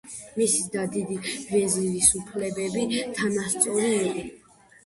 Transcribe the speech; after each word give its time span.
მისი 0.37 0.63
და 0.75 0.85
დიდი 0.95 1.17
ვეზირის 1.33 2.09
უფლებები 2.21 2.87
თანასწორი 3.21 3.93
იყო. 4.09 4.27